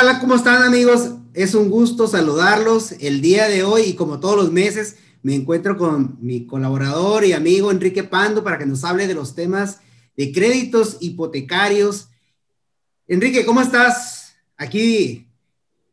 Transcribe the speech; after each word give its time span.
Hola, 0.00 0.18
¿cómo 0.18 0.34
están 0.34 0.62
amigos? 0.62 1.16
Es 1.34 1.54
un 1.54 1.68
gusto 1.68 2.06
saludarlos 2.06 2.92
el 3.02 3.20
día 3.20 3.48
de 3.48 3.64
hoy 3.64 3.82
y 3.82 3.94
como 3.94 4.18
todos 4.18 4.34
los 4.34 4.50
meses 4.50 4.96
me 5.22 5.34
encuentro 5.34 5.76
con 5.76 6.16
mi 6.22 6.46
colaborador 6.46 7.24
y 7.24 7.34
amigo 7.34 7.70
Enrique 7.70 8.02
Pando 8.02 8.42
para 8.42 8.56
que 8.56 8.64
nos 8.64 8.82
hable 8.82 9.06
de 9.06 9.12
los 9.12 9.34
temas 9.34 9.82
de 10.16 10.32
créditos 10.32 10.96
hipotecarios. 11.00 12.08
Enrique, 13.08 13.44
¿cómo 13.44 13.60
estás? 13.60 14.34
Aquí. 14.56 15.28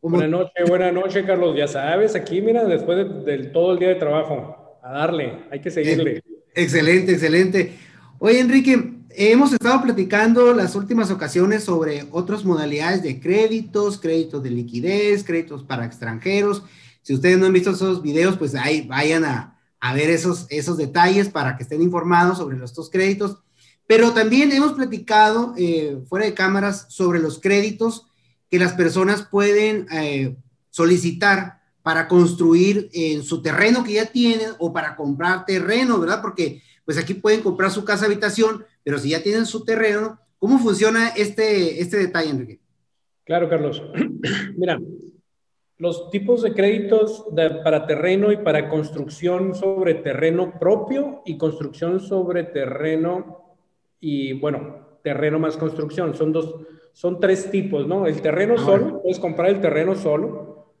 Buenas 0.00 0.30
noches, 0.30 0.66
buenas 0.66 0.94
noches, 0.94 1.26
Carlos. 1.26 1.54
Ya 1.54 1.68
sabes, 1.68 2.14
aquí, 2.14 2.40
mira, 2.40 2.64
después 2.64 3.26
del 3.26 3.52
todo 3.52 3.74
el 3.74 3.78
día 3.78 3.88
de 3.88 3.96
trabajo, 3.96 4.78
a 4.82 4.90
darle, 4.90 5.44
hay 5.50 5.60
que 5.60 5.70
seguirle. 5.70 6.22
Excelente, 6.54 7.12
excelente. 7.12 7.76
Oye, 8.20 8.40
Enrique, 8.40 8.97
hemos 9.10 9.52
estado 9.52 9.82
platicando 9.82 10.52
las 10.52 10.74
últimas 10.74 11.10
ocasiones 11.10 11.64
sobre 11.64 12.06
otras 12.10 12.44
modalidades 12.44 13.02
de 13.02 13.20
créditos, 13.20 13.98
créditos 13.98 14.42
de 14.42 14.50
liquidez, 14.50 15.24
créditos 15.24 15.62
para 15.62 15.84
extranjeros. 15.84 16.62
Si 17.02 17.14
ustedes 17.14 17.38
no 17.38 17.46
han 17.46 17.52
visto 17.52 17.70
esos 17.70 18.02
videos, 18.02 18.36
pues 18.36 18.54
ahí 18.54 18.86
vayan 18.86 19.24
a, 19.24 19.58
a 19.80 19.94
ver 19.94 20.10
esos, 20.10 20.46
esos 20.50 20.76
detalles 20.76 21.28
para 21.28 21.56
que 21.56 21.62
estén 21.62 21.82
informados 21.82 22.38
sobre 22.38 22.62
estos 22.62 22.90
créditos. 22.90 23.38
Pero 23.86 24.12
también 24.12 24.52
hemos 24.52 24.72
platicado 24.72 25.54
eh, 25.56 25.98
fuera 26.08 26.26
de 26.26 26.34
cámaras 26.34 26.86
sobre 26.90 27.20
los 27.20 27.40
créditos 27.40 28.06
que 28.50 28.58
las 28.58 28.74
personas 28.74 29.22
pueden 29.22 29.86
eh, 29.90 30.36
solicitar 30.70 31.62
para 31.82 32.06
construir 32.06 32.90
en 32.92 33.22
su 33.22 33.40
terreno 33.40 33.82
que 33.82 33.94
ya 33.94 34.06
tienen 34.06 34.50
o 34.58 34.72
para 34.72 34.94
comprar 34.94 35.46
terreno, 35.46 35.98
¿verdad? 35.98 36.20
Porque 36.20 36.62
pues 36.84 36.98
aquí 36.98 37.14
pueden 37.14 37.42
comprar 37.42 37.70
su 37.70 37.84
casa 37.84 38.04
habitación, 38.06 38.64
pero 38.88 38.98
si 38.98 39.10
ya 39.10 39.22
tienen 39.22 39.44
su 39.44 39.66
terreno, 39.66 40.18
¿cómo 40.38 40.58
funciona 40.58 41.08
este, 41.08 41.78
este 41.78 41.98
detalle, 41.98 42.30
Enrique? 42.30 42.58
Claro, 43.24 43.46
Carlos. 43.46 43.82
Mira, 44.56 44.80
los 45.76 46.08
tipos 46.08 46.40
de 46.40 46.54
créditos 46.54 47.26
para 47.62 47.86
terreno 47.86 48.32
y 48.32 48.38
para 48.38 48.70
construcción 48.70 49.54
sobre 49.54 49.92
terreno 49.92 50.58
propio 50.58 51.20
y 51.26 51.36
construcción 51.36 52.00
sobre 52.00 52.44
terreno 52.44 53.58
y 54.00 54.32
bueno, 54.32 55.00
terreno 55.02 55.38
más 55.38 55.58
construcción. 55.58 56.14
Son 56.14 56.32
dos, 56.32 56.54
son 56.94 57.20
tres 57.20 57.50
tipos, 57.50 57.86
¿no? 57.86 58.06
El 58.06 58.22
terreno 58.22 58.54
ah, 58.56 58.64
solo, 58.64 59.02
puedes 59.02 59.18
comprar 59.18 59.50
el 59.50 59.60
terreno 59.60 59.96
solo, 59.96 60.72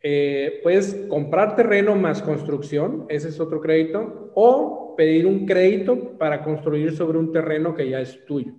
eh, 0.00 0.60
puedes 0.62 0.94
comprar 1.08 1.56
terreno 1.56 1.96
más 1.96 2.22
construcción, 2.22 3.06
ese 3.08 3.30
es 3.30 3.40
otro 3.40 3.60
crédito, 3.60 4.30
o 4.36 4.85
pedir 4.96 5.26
un 5.26 5.46
crédito 5.46 6.16
para 6.18 6.42
construir 6.42 6.92
sobre 6.96 7.18
un 7.18 7.32
terreno 7.32 7.74
que 7.74 7.88
ya 7.88 8.00
es 8.00 8.24
tuyo. 8.24 8.52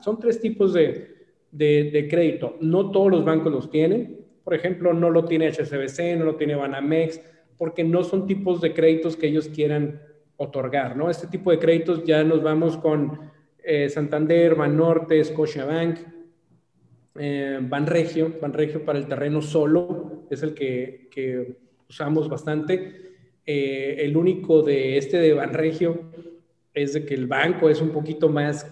Son 0.00 0.18
tres 0.18 0.40
tipos 0.40 0.72
de, 0.72 1.14
de, 1.50 1.90
de, 1.90 2.08
crédito. 2.08 2.56
No 2.60 2.90
todos 2.90 3.10
los 3.10 3.24
bancos 3.24 3.52
los 3.52 3.70
tienen. 3.70 4.20
Por 4.44 4.54
ejemplo, 4.54 4.92
no 4.92 5.10
lo 5.10 5.24
tiene 5.24 5.50
HSBC, 5.50 6.18
no 6.18 6.24
lo 6.24 6.36
tiene 6.36 6.54
Banamex, 6.54 7.20
porque 7.56 7.84
no 7.84 8.02
son 8.02 8.26
tipos 8.26 8.60
de 8.60 8.74
créditos 8.74 9.16
que 9.16 9.28
ellos 9.28 9.48
quieran 9.48 10.00
otorgar, 10.36 10.96
¿no? 10.96 11.10
Este 11.10 11.26
tipo 11.26 11.50
de 11.50 11.58
créditos 11.58 12.04
ya 12.04 12.24
nos 12.24 12.42
vamos 12.42 12.78
con 12.78 13.30
eh, 13.62 13.90
Santander, 13.90 14.54
Banorte, 14.54 15.22
Scotiabank, 15.22 15.98
eh, 17.16 17.58
Banregio, 17.60 18.32
Banregio 18.40 18.84
para 18.84 18.98
el 18.98 19.06
terreno 19.06 19.42
solo, 19.42 20.24
es 20.30 20.42
el 20.42 20.54
que, 20.54 21.08
que 21.10 21.58
usamos 21.88 22.28
bastante. 22.28 23.09
Eh, 23.46 23.96
el 23.98 24.16
único 24.16 24.62
de 24.62 24.96
este 24.96 25.18
de 25.18 25.32
Banregio 25.32 26.10
es 26.74 26.92
de 26.92 27.04
que 27.04 27.14
el 27.14 27.26
banco 27.26 27.68
es 27.68 27.80
un 27.80 27.90
poquito 27.90 28.28
más 28.28 28.66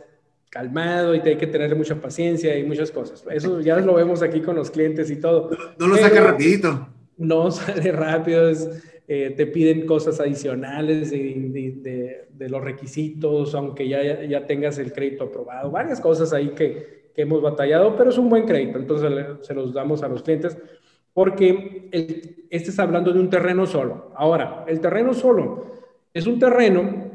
calmado 0.51 1.15
y 1.15 1.21
te 1.21 1.31
hay 1.31 1.37
que 1.37 1.47
tener 1.47 1.75
mucha 1.77 2.01
paciencia 2.01 2.57
y 2.59 2.65
muchas 2.65 2.91
cosas. 2.91 3.25
Eso 3.31 3.61
ya 3.61 3.79
lo 3.81 3.95
vemos 3.95 4.23
aquí 4.23 4.41
con 4.41 4.57
los 4.57 4.71
clientes 4.71 5.11
y 5.11 5.21
todo. 5.21 5.51
No, 5.79 5.89
lo 5.89 5.97
saca 5.97 6.21
rapidito. 6.21 6.89
No 7.17 7.51
sale 7.51 7.93
rápido, 7.93 8.49
es, 8.49 8.69
eh, 9.09 9.35
te 9.37 9.47
piden 9.47 9.87
cosas 9.87 10.21
adicionales 10.21 11.11
de, 11.11 12.27
de, 12.31 12.49
los 12.49 12.63
requisitos, 12.63 13.55
aunque 13.55 13.89
ya, 13.89 14.25
ya 14.25 14.47
tengas 14.47 14.79
el 14.79 14.93
crédito 14.93 15.25
aprobado, 15.25 15.71
varias 15.71 16.01
cosas 16.01 16.33
ahí 16.33 16.51
que, 16.51 17.11
que 17.15 17.23
hemos 17.23 17.43
batallado, 17.43 17.97
pero 17.97 18.11
es 18.11 18.19
un 18.19 18.29
buen 18.29 18.45
crédito, 18.45 18.79
entonces 18.79 19.11
se 19.41 19.55
los 19.55 19.75
damos 19.75 20.03
a 20.03 20.09
los 20.09 20.23
clientes 20.23 20.57
porque 21.13 21.89
el, 21.91 22.47
este 22.51 22.71
está 22.71 22.83
hablando 22.83 23.13
de 23.13 23.21
un 23.21 23.31
terreno 23.31 23.67
solo. 23.67 24.13
Ahora, 24.17 24.65
el 24.69 24.81
terreno 24.81 25.15
solo 25.15 25.67
es 26.15 26.27
un 26.27 26.39
terreno 26.39 27.11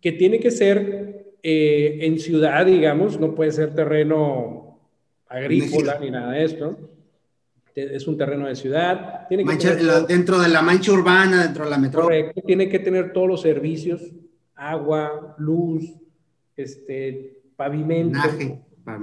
que 0.00 0.12
tiene 0.12 0.38
que 0.40 0.50
ser 0.50 1.34
eh, 1.42 1.98
en 2.02 2.18
ciudad, 2.18 2.66
digamos, 2.66 3.18
no 3.18 3.34
puede 3.34 3.52
ser 3.52 3.74
terreno 3.74 4.78
agrícola 5.28 5.98
ni 6.00 6.10
nada 6.10 6.32
de 6.32 6.44
esto 6.44 6.76
es 7.76 8.08
un 8.08 8.16
terreno 8.16 8.46
de 8.46 8.56
ciudad. 8.56 9.26
Tiene 9.28 9.44
que 9.44 9.68
dentro 10.08 10.38
de 10.38 10.48
la 10.48 10.62
mancha 10.62 10.92
urbana, 10.92 11.44
dentro 11.44 11.64
de 11.64 11.70
la 11.70 11.78
metrópoli. 11.78 12.32
tiene 12.46 12.68
que 12.68 12.78
tener 12.78 13.12
todos 13.12 13.28
los 13.28 13.42
servicios, 13.42 14.00
agua, 14.54 15.34
luz, 15.38 15.84
este, 16.56 17.42
pavimento, 17.54 18.18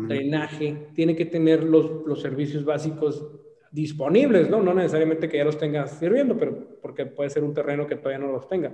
drenaje, 0.08 0.88
tiene 0.96 1.16
que 1.16 1.26
tener 1.26 1.64
los, 1.64 2.06
los 2.06 2.22
servicios 2.22 2.66
básicos 2.66 3.24
disponibles, 3.73 4.50
¿no? 4.50 4.61
No 4.61 4.73
necesariamente 4.73 5.28
que 5.28 5.38
ya 5.38 5.44
los 5.44 5.57
tengas 5.57 5.97
sirviendo, 5.97 6.38
pero 6.38 6.56
porque 6.81 7.07
puede 7.07 7.31
ser 7.31 7.44
un 7.44 7.53
terreno 7.53 7.88
que 7.88 7.95
todavía 7.95 8.23
no 8.23 8.31
los 8.31 8.47
tenga, 8.47 8.72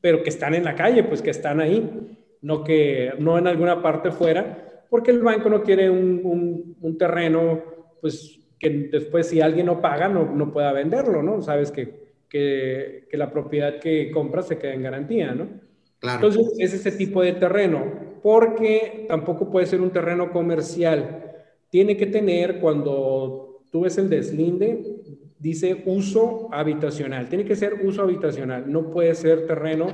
pero 0.00 0.22
que 0.22 0.30
están 0.30 0.54
en 0.54 0.64
la 0.64 0.74
calle, 0.74 1.04
pues 1.04 1.22
que 1.22 1.30
están 1.30 1.60
ahí, 1.60 2.18
no 2.42 2.64
que 2.64 3.12
no 3.18 3.38
en 3.38 3.46
alguna 3.46 3.80
parte 3.80 4.10
fuera, 4.10 4.84
porque 4.90 5.12
el 5.12 5.20
banco 5.20 5.48
no 5.48 5.62
quiere 5.62 5.88
un, 5.88 6.20
un, 6.24 6.76
un 6.80 6.98
terreno, 6.98 7.62
pues 8.00 8.40
que 8.58 8.88
después 8.90 9.28
si 9.28 9.40
alguien 9.40 9.66
no 9.66 9.80
paga 9.80 10.08
no, 10.08 10.26
no 10.34 10.52
pueda 10.52 10.72
venderlo, 10.72 11.22
¿no? 11.22 11.40
Sabes 11.42 11.70
que, 11.70 12.10
que, 12.28 13.06
que, 13.08 13.16
la 13.16 13.30
propiedad 13.30 13.78
que 13.78 14.10
compras 14.10 14.48
se 14.48 14.58
queda 14.58 14.74
en 14.74 14.82
garantía, 14.82 15.32
¿no? 15.32 15.46
Claro. 16.00 16.26
Entonces 16.26 16.54
es 16.58 16.74
ese 16.74 16.90
tipo 16.90 17.22
de 17.22 17.34
terreno, 17.34 17.84
porque 18.20 19.06
tampoco 19.06 19.48
puede 19.48 19.66
ser 19.66 19.80
un 19.80 19.90
terreno 19.90 20.32
comercial. 20.32 21.24
Tiene 21.70 21.96
que 21.96 22.06
tener, 22.06 22.58
cuando 22.58 23.49
tú 23.70 23.82
ves 23.82 23.98
el 23.98 24.08
deslinde, 24.08 24.84
dice 25.38 25.82
uso 25.86 26.48
habitacional. 26.52 27.28
Tiene 27.28 27.44
que 27.44 27.56
ser 27.56 27.74
uso 27.84 28.02
habitacional, 28.02 28.70
no 28.70 28.90
puede 28.90 29.14
ser 29.14 29.46
terreno 29.46 29.88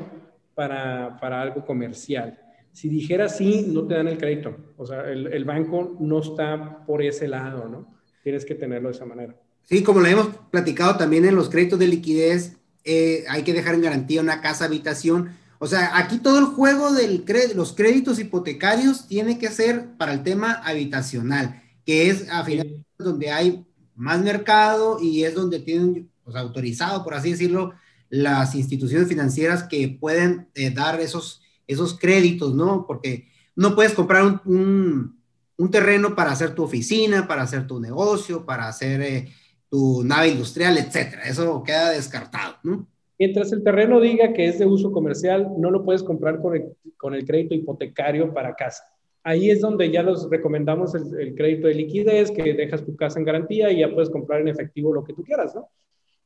para, 0.54 1.18
para 1.20 1.42
algo 1.42 1.64
comercial. 1.64 2.38
Si 2.72 2.88
dijera 2.88 3.28
sí, 3.28 3.66
no 3.68 3.86
te 3.86 3.94
dan 3.94 4.08
el 4.08 4.18
crédito. 4.18 4.56
O 4.76 4.86
sea, 4.86 5.10
el, 5.10 5.28
el 5.28 5.44
banco 5.44 5.96
no 6.00 6.20
está 6.20 6.84
por 6.86 7.02
ese 7.02 7.28
lado, 7.28 7.68
¿no? 7.68 7.96
tienes 8.26 8.44
que 8.44 8.56
tenerlo 8.56 8.88
de 8.88 8.96
esa 8.96 9.04
manera. 9.04 9.36
Sí, 9.62 9.84
como 9.84 10.00
lo 10.00 10.08
hemos 10.08 10.26
platicado 10.50 10.96
también 10.96 11.24
en 11.24 11.36
los 11.36 11.48
créditos 11.48 11.78
de 11.78 11.86
liquidez, 11.86 12.56
eh, 12.82 13.22
hay 13.28 13.44
que 13.44 13.52
dejar 13.52 13.76
en 13.76 13.82
garantía 13.82 14.20
una 14.20 14.40
casa 14.40 14.64
habitación. 14.64 15.36
O 15.60 15.68
sea, 15.68 15.96
aquí 15.96 16.18
todo 16.18 16.40
el 16.40 16.46
juego 16.46 16.92
de 16.92 17.22
los 17.54 17.72
créditos 17.72 18.18
hipotecarios 18.18 19.06
tiene 19.06 19.38
que 19.38 19.46
ser 19.46 19.96
para 19.96 20.12
el 20.12 20.24
tema 20.24 20.54
habitacional, 20.64 21.62
que 21.84 22.10
es 22.10 22.28
a 22.28 22.42
final 22.42 22.84
donde 22.98 23.30
hay 23.30 23.64
más 23.94 24.20
mercado 24.22 24.98
y 25.00 25.24
es 25.24 25.34
donde 25.34 25.60
tienen 25.60 26.10
pues, 26.24 26.36
autorizado, 26.36 27.02
por 27.04 27.14
así 27.14 27.30
decirlo, 27.30 27.72
las 28.08 28.54
instituciones 28.54 29.08
financieras 29.08 29.64
que 29.64 29.88
pueden 29.88 30.48
eh, 30.54 30.70
dar 30.70 31.00
esos, 31.00 31.42
esos 31.66 31.98
créditos, 31.98 32.54
¿no? 32.54 32.86
Porque 32.86 33.28
no 33.54 33.74
puedes 33.74 33.94
comprar 33.94 34.40
un 34.44 35.16
un 35.58 35.70
terreno 35.70 36.14
para 36.14 36.32
hacer 36.32 36.54
tu 36.54 36.62
oficina, 36.62 37.26
para 37.26 37.42
hacer 37.42 37.66
tu 37.66 37.80
negocio, 37.80 38.44
para 38.44 38.68
hacer 38.68 39.00
eh, 39.00 39.28
tu 39.70 40.02
nave 40.04 40.28
industrial, 40.28 40.76
etcétera. 40.78 41.22
Eso 41.22 41.62
queda 41.64 41.90
descartado, 41.90 42.56
¿no? 42.62 42.86
Mientras 43.18 43.50
el 43.52 43.64
terreno 43.64 43.98
diga 43.98 44.34
que 44.34 44.46
es 44.46 44.58
de 44.58 44.66
uso 44.66 44.92
comercial, 44.92 45.48
no 45.58 45.70
lo 45.70 45.84
puedes 45.84 46.02
comprar 46.02 46.40
con 46.40 46.52
con 46.98 47.14
el 47.14 47.26
crédito 47.26 47.54
hipotecario 47.54 48.32
para 48.32 48.54
casa. 48.54 48.84
Ahí 49.26 49.50
es 49.50 49.60
donde 49.60 49.90
ya 49.90 50.04
los 50.04 50.30
recomendamos 50.30 50.94
el, 50.94 51.34
crédito 51.34 51.66
de 51.66 51.74
liquidez, 51.74 52.30
que 52.30 52.54
dejas 52.54 52.84
tu 52.84 52.94
casa 52.94 53.18
en 53.18 53.24
garantía 53.24 53.72
y 53.72 53.80
ya 53.80 53.92
puedes 53.92 54.08
comprar 54.08 54.40
en 54.40 54.46
efectivo 54.46 54.94
lo 54.94 55.02
que 55.02 55.14
tú 55.14 55.24
quieras, 55.24 55.52
¿no? 55.52 55.68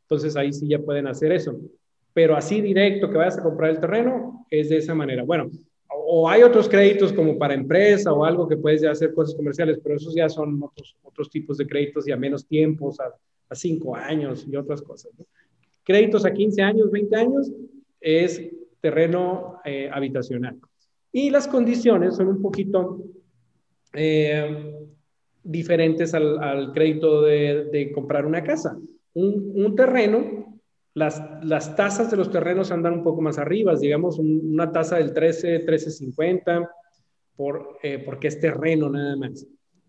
Entonces 0.03 0.37
ahí 0.37 0.53
sí 0.53 0.69
ya 0.69 0.81
pueden 0.81 1.07
hacer 1.07 1.33
eso. 1.33 1.59
Pero 2.13 2.37
así 2.37 2.61
directo 2.61 3.09
que 3.09 3.17
vayas 3.17 3.39
a 3.39 3.43
comprar 3.43 3.71
el 3.71 3.81
terreno, 3.81 4.45
es 4.51 4.69
de 4.69 4.77
esa 4.77 4.95
manera. 4.95 5.25
Bueno, 5.25 5.49
o 5.89 6.29
hay 6.29 6.43
otros 6.43 6.69
créditos 6.69 7.11
como 7.11 7.39
para 7.39 7.55
empresa 7.55 8.13
o 8.13 8.23
algo 8.23 8.47
que 8.47 8.59
puedes 8.59 8.83
ya 8.83 8.91
hacer 8.91 9.15
cosas 9.15 9.35
comerciales, 9.35 9.81
pero 9.83 9.97
esos 9.97 10.15
ya 10.15 10.29
son 10.29 10.63
otros, 10.63 10.95
otros 11.03 11.31
tipos 11.31 11.57
de 11.57 11.67
créditos 11.67 12.07
y 12.07 12.13
a 12.13 12.19
menos 12.19 12.47
tiempos, 12.47 13.01
a, 13.01 13.15
a 13.49 13.55
cinco 13.55 13.97
años 13.97 14.47
y 14.47 14.55
otras 14.57 14.83
cosas. 14.83 15.11
Créditos 15.85 16.27
a 16.27 16.35
15 16.35 16.61
años, 16.61 16.91
20 16.91 17.17
años 17.17 17.51
es 17.99 18.43
terreno 18.83 19.59
eh, 19.65 19.89
habitacional. 19.91 20.59
Y 21.13 21.31
las 21.31 21.49
condiciones 21.49 22.17
son 22.17 22.29
un 22.29 22.43
poquito 22.43 23.05
eh, 23.93 24.75
diferentes 25.43 26.15
al, 26.15 26.73
crédito 26.73 27.23
de, 27.23 27.91
comprar 27.95 28.27
una 28.27 28.43
casa. 28.43 28.77
Un, 29.15 29.75
terreno, 29.75 30.61
las, 30.95 31.23
las, 31.43 31.75
tasas 31.75 32.11
de 32.11 32.17
los 32.17 32.31
terrenos 32.31 32.71
andan 32.71 32.95
un 32.95 33.03
poco 33.03 33.21
más 33.21 33.39
arriba, 33.39 33.75
digamos 33.75 34.19
una 34.19 34.71
tasa 34.71 34.97
del 34.99 35.13
13, 35.13 35.67
13.50, 35.67 36.69
por, 37.35 37.79
eh, 37.83 38.03
porque 38.05 38.29
es 38.29 38.39
terreno 38.39 38.89
nada 38.89 39.17
más. 39.17 39.47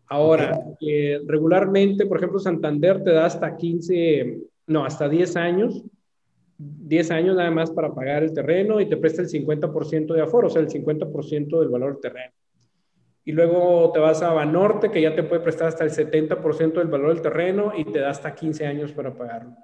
Ahora, 0.08 0.60
eh, 0.82 1.20
regularmente, 1.26 2.06
por 2.06 2.18
ejemplo, 2.18 2.40
Santander 2.40 3.02
te 3.04 3.12
da 3.12 3.26
hasta 3.28 3.56
15, 3.56 4.42
no, 4.68 4.84
hasta 4.84 5.08
10 5.08 5.36
años, 5.38 5.86
10 6.88 7.12
años 7.12 7.36
nada 7.36 7.52
más 7.52 7.72
para 7.72 7.94
pagar 7.94 8.24
el 8.24 8.34
terreno 8.34 8.80
y 8.80 8.88
te 8.88 8.98
presta 8.98 9.22
el 9.22 9.30
50% 9.30 10.14
de 10.14 10.22
aforo, 10.22 10.48
o 10.48 10.50
sea, 10.50 10.62
el 10.62 10.70
50% 10.70 11.60
del 11.60 11.70
valor 11.70 11.94
del 11.94 12.02
terreno 12.02 12.34
y 13.24 13.32
luego 13.34 13.92
te 13.94 14.00
vas 14.00 14.22
a 14.22 14.34
Banorte, 14.34 14.90
que 14.90 15.02
ya 15.02 15.16
te 15.16 15.24
puede 15.24 15.42
prestar 15.42 15.68
hasta 15.68 15.84
el 15.84 15.92
70% 15.92 16.74
del 16.74 16.88
valor 16.88 17.14
del 17.14 17.22
terreno 17.22 17.72
y 17.76 17.86
te 17.86 18.00
da 18.00 18.10
hasta 18.10 18.34
15 18.34 18.66
años 18.66 18.92
para 18.92 19.14
pagarlo. 19.14 19.56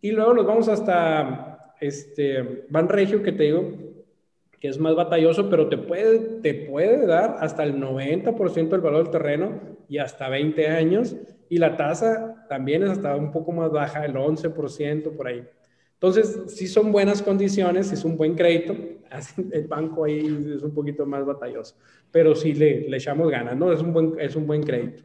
Y 0.00 0.12
luego 0.12 0.34
nos 0.34 0.46
vamos 0.46 0.68
hasta 0.68 1.74
este, 1.80 2.64
Banregio, 2.70 3.22
que 3.22 3.32
te 3.32 3.44
digo 3.44 3.70
que 4.58 4.68
es 4.68 4.78
más 4.78 4.94
batalloso, 4.94 5.50
pero 5.50 5.68
te 5.68 5.76
puede, 5.76 6.40
te 6.40 6.54
puede 6.54 7.04
dar 7.04 7.36
hasta 7.40 7.64
el 7.64 7.74
90% 7.80 8.68
del 8.68 8.80
valor 8.80 9.02
del 9.02 9.10
terreno 9.10 9.60
y 9.88 9.98
hasta 9.98 10.28
20 10.28 10.68
años. 10.68 11.16
Y 11.48 11.58
la 11.58 11.76
tasa 11.76 12.46
también 12.48 12.84
es 12.84 12.90
hasta 12.90 13.16
un 13.16 13.32
poco 13.32 13.52
más 13.52 13.72
baja, 13.72 14.04
el 14.04 14.14
11% 14.14 15.16
por 15.16 15.26
ahí. 15.26 15.44
Entonces, 16.02 16.52
si 16.52 16.66
son 16.66 16.90
buenas 16.90 17.22
condiciones, 17.22 17.92
es 17.92 18.04
un 18.04 18.16
buen 18.16 18.34
crédito, 18.34 18.74
el 19.52 19.68
banco 19.68 20.04
ahí 20.04 20.18
es 20.56 20.60
un 20.64 20.74
poquito 20.74 21.06
más 21.06 21.24
batalloso, 21.24 21.76
pero 22.10 22.34
sí 22.34 22.54
le, 22.54 22.88
le 22.88 22.96
echamos 22.96 23.30
ganas, 23.30 23.56
¿no? 23.56 23.72
Es 23.72 23.80
un 23.80 23.92
buen, 23.92 24.14
es 24.18 24.34
un 24.34 24.44
buen 24.44 24.64
crédito. 24.64 25.04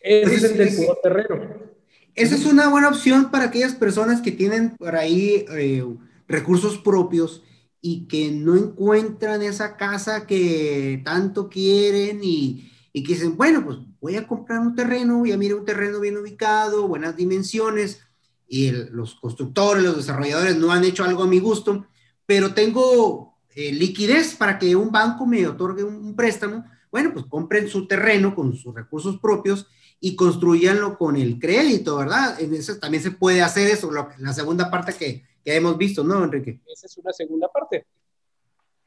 Ese 0.00 0.34
es, 0.36 0.44
el 0.44 0.56
del 0.56 0.74
puro 0.74 0.98
terreno. 1.02 1.68
Esa 2.14 2.34
es 2.34 2.46
una 2.46 2.70
buena 2.70 2.88
opción 2.88 3.30
para 3.30 3.44
aquellas 3.44 3.74
personas 3.74 4.22
que 4.22 4.32
tienen 4.32 4.74
por 4.78 4.96
ahí 4.96 5.44
eh, 5.50 5.84
recursos 6.26 6.78
propios 6.78 7.44
y 7.82 8.08
que 8.08 8.30
no 8.30 8.56
encuentran 8.56 9.42
esa 9.42 9.76
casa 9.76 10.26
que 10.26 11.02
tanto 11.04 11.50
quieren 11.50 12.20
y, 12.22 12.72
y 12.94 13.02
que 13.02 13.12
dicen, 13.12 13.36
bueno, 13.36 13.62
pues 13.66 13.76
voy 14.00 14.16
a 14.16 14.26
comprar 14.26 14.60
un 14.60 14.74
terreno, 14.74 15.26
ya 15.26 15.36
mire 15.36 15.52
un 15.52 15.66
terreno 15.66 16.00
bien 16.00 16.16
ubicado, 16.16 16.88
buenas 16.88 17.18
dimensiones, 17.18 18.07
y 18.48 18.70
los 18.70 19.14
constructores, 19.16 19.82
los 19.82 19.96
desarrolladores 19.96 20.56
no 20.56 20.72
han 20.72 20.84
hecho 20.84 21.04
algo 21.04 21.22
a 21.22 21.28
mi 21.28 21.38
gusto, 21.38 21.86
pero 22.24 22.54
tengo 22.54 23.38
eh, 23.54 23.72
liquidez 23.72 24.34
para 24.34 24.58
que 24.58 24.74
un 24.74 24.90
banco 24.90 25.26
me 25.26 25.46
otorgue 25.46 25.84
un, 25.84 26.16
préstamo, 26.16 26.64
bueno, 26.90 27.12
pues 27.12 27.26
compren 27.26 27.68
su 27.68 27.86
terreno 27.86 28.34
con 28.34 28.54
sus 28.54 28.74
recursos 28.74 29.18
propios 29.18 29.66
y 30.00 30.16
construyanlo 30.16 30.96
con 30.96 31.16
el 31.16 31.38
crédito, 31.38 31.96
¿verdad? 31.96 32.40
En 32.40 32.54
eso 32.54 32.78
también 32.78 33.02
se 33.02 33.10
puede 33.10 33.42
hacer 33.42 33.68
eso, 33.68 33.90
la 33.92 34.32
segunda 34.32 34.70
parte 34.70 34.94
que, 34.94 35.24
que 35.44 35.56
hemos 35.56 35.76
visto, 35.76 36.02
¿no, 36.04 36.24
Enrique? 36.24 36.60
Esa 36.66 36.86
es 36.86 36.96
una 36.98 37.12
segunda 37.12 37.48
parte. 37.48 37.86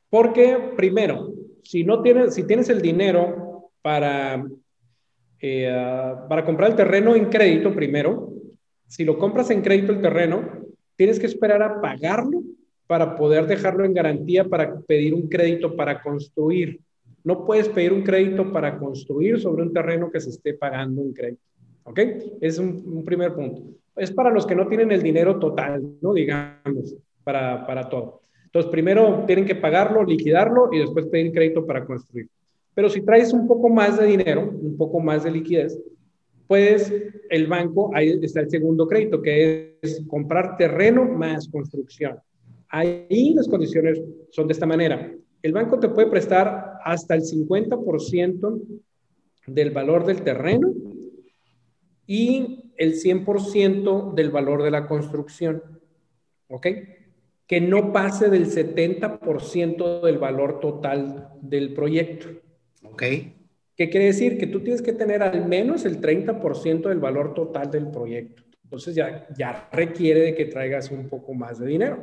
Porque, 0.09 0.73
primero, 0.75 1.33
si, 1.63 1.83
no 1.83 2.01
tienes, 2.01 2.35
si 2.35 2.43
tienes 2.43 2.69
el 2.69 2.81
dinero 2.81 3.71
para, 3.81 4.45
eh, 5.39 6.15
para 6.27 6.45
comprar 6.45 6.71
el 6.71 6.75
terreno 6.75 7.15
en 7.15 7.29
crédito 7.29 7.73
primero, 7.73 8.33
si 8.91 9.05
lo 9.05 9.17
compras 9.17 9.49
en 9.51 9.61
crédito 9.61 9.93
el 9.93 10.01
terreno, 10.01 10.43
tienes 10.97 11.17
que 11.17 11.25
esperar 11.25 11.63
a 11.63 11.79
pagarlo 11.79 12.43
para 12.88 13.15
poder 13.15 13.47
dejarlo 13.47 13.85
en 13.85 13.93
garantía 13.93 14.43
para 14.43 14.81
pedir 14.81 15.13
un 15.13 15.29
crédito 15.29 15.77
para 15.77 16.01
construir. 16.01 16.81
No 17.23 17.45
puedes 17.45 17.69
pedir 17.69 17.93
un 17.93 18.03
crédito 18.03 18.51
para 18.51 18.77
construir 18.77 19.39
sobre 19.39 19.63
un 19.63 19.71
terreno 19.71 20.11
que 20.11 20.19
se 20.19 20.31
esté 20.31 20.55
pagando 20.55 21.01
en 21.03 21.13
crédito. 21.13 21.41
¿Ok? 21.85 21.99
Es 22.41 22.59
un, 22.59 23.05
primer 23.05 23.33
punto. 23.33 23.61
Es 23.95 24.11
para 24.11 24.29
los 24.29 24.45
que 24.45 24.55
no 24.55 24.67
tienen 24.67 24.91
el 24.91 25.01
dinero 25.01 25.39
total, 25.39 25.81
¿no? 26.01 26.13
Digamos, 26.13 26.97
para, 27.23 27.65
para 27.65 27.87
todo. 27.87 28.19
Entonces, 28.44 28.69
primero 28.69 29.23
tienen 29.25 29.45
que 29.45 29.55
pagarlo, 29.55 30.03
liquidarlo 30.03 30.67
y 30.69 30.79
después 30.79 31.05
pedir 31.05 31.31
crédito 31.31 31.65
para 31.65 31.85
construir. 31.85 32.27
Pero 32.73 32.89
si 32.89 32.99
traes 33.03 33.31
un 33.31 33.47
poco 33.47 33.69
más 33.69 33.97
de 33.97 34.05
dinero, 34.05 34.51
un 34.51 34.75
poco 34.75 34.99
más 34.99 35.23
de 35.23 35.31
liquidez, 35.31 35.79
pues 36.51 36.94
el 37.30 37.48
banco, 37.48 37.92
ahí 37.95 38.19
está 38.21 38.42
el 38.42 38.50
segundo 38.50 38.86
crédito, 38.86 39.21
que 39.21 39.77
es 39.81 40.03
comprar 40.06 40.57
terreno 40.57 41.06
más 41.06 41.48
construcción. 41.48 42.19
Ahí 42.68 43.33
las 43.33 43.48
condiciones 43.48 44.01
son 44.31 44.48
de 44.48 44.51
esta 44.51 44.65
manera. 44.65 45.15
El 45.42 45.53
banco 45.53 45.80
te 45.80 45.88
puede 45.88 46.09
prestar 46.09 46.74
hasta 46.83 47.15
el 47.15 47.21
50% 47.21 48.62
del 49.48 49.71
valor 49.71 50.06
del 50.06 50.24
terreno 50.24 50.74
y 52.06 52.74
el 52.75 52.95
100% 52.95 54.13
del 54.13 54.30
valor 54.30 54.62
de 54.62 54.71
la 54.71 54.89
construcción. 54.89 55.63
¿Ok? 56.50 56.68
Que 57.47 57.62
no 57.62 57.94
pase 57.94 58.30
del 58.30 58.47
70% 58.47 60.01
del 60.01 60.18
valor 60.18 60.59
total 60.59 61.30
del 61.42 61.74
proyecto. 61.74 62.27
¿Ok? 62.83 63.04
¿Qué 63.81 63.89
quiere 63.89 64.06
decir? 64.06 64.38
Que 64.38 64.45
tú 64.45 64.60
tienes 64.60 64.80
que 64.83 64.94
tener 64.94 65.24
al 65.24 65.48
menos 65.48 65.86
el 65.86 66.00
30% 66.00 66.88
del 66.88 67.00
valor 67.00 67.33
total 67.33 67.72
del 67.72 67.88
proyecto. 67.88 68.44
Entonces 68.63 68.94
ya, 68.94 69.25
ya 69.36 69.69
requiere 69.72 70.19
de 70.19 70.36
que 70.36 70.45
traigas 70.45 70.92
un 70.92 71.10
poco 71.10 71.33
más 71.33 71.57
de 71.57 71.66
dinero. 71.66 71.98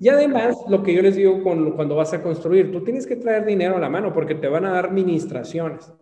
Y 0.00 0.08
además, 0.08 0.56
lo 0.68 0.82
que 0.82 0.92
yo 0.92 1.00
les 1.00 1.14
digo 1.14 1.40
con, 1.44 1.76
cuando 1.76 1.94
vas 1.94 2.12
a 2.14 2.20
construir, 2.20 2.72
tú 2.72 2.82
tienes 2.82 3.06
que 3.06 3.14
traer 3.14 3.44
dinero 3.44 3.76
a 3.76 3.78
la 3.78 3.88
mano 3.88 4.12
porque 4.12 4.34
te 4.34 4.48
van 4.48 4.64
a 4.64 4.72
dar 4.72 4.90
ministraciones. 4.90 5.92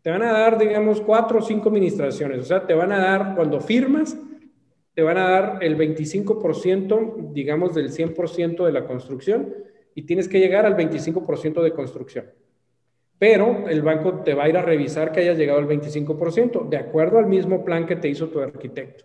Te 0.00 0.08
van 0.08 0.22
a 0.22 0.32
dar, 0.32 0.58
digamos, 0.58 1.02
cuatro 1.02 1.40
o 1.40 1.42
cinco 1.42 1.68
ministraciones. 1.68 2.38
O 2.40 2.44
sea, 2.44 2.66
te 2.66 2.72
van 2.72 2.92
a 2.92 2.98
dar, 2.98 3.36
cuando 3.36 3.60
firmas, 3.60 4.16
te 4.94 5.02
van 5.02 5.18
a 5.18 5.28
dar 5.28 5.58
el 5.62 5.76
25%, 5.76 7.34
digamos, 7.34 7.74
del 7.74 7.90
100% 7.90 8.64
de 8.64 8.72
la 8.72 8.86
construcción 8.86 9.52
y 9.94 10.04
tienes 10.04 10.28
que 10.28 10.40
llegar 10.40 10.64
al 10.64 10.78
25% 10.78 11.60
de 11.60 11.72
construcción 11.74 12.24
pero 13.20 13.68
el 13.68 13.82
banco 13.82 14.22
te 14.24 14.32
va 14.32 14.44
a 14.44 14.48
ir 14.48 14.56
a 14.56 14.62
revisar 14.62 15.12
que 15.12 15.20
hayas 15.20 15.36
llegado 15.36 15.58
al 15.58 15.68
25%, 15.68 16.70
de 16.70 16.78
acuerdo 16.78 17.18
al 17.18 17.26
mismo 17.26 17.66
plan 17.66 17.84
que 17.84 17.96
te 17.96 18.08
hizo 18.08 18.28
tu 18.28 18.40
arquitecto. 18.40 19.04